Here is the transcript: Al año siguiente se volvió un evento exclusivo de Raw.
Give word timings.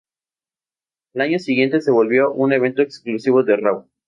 Al 1.13 1.21
año 1.21 1.37
siguiente 1.37 1.79
se 1.79 1.91
volvió 1.91 2.31
un 2.31 2.53
evento 2.53 2.81
exclusivo 2.81 3.43
de 3.43 3.55
Raw. 3.57 3.87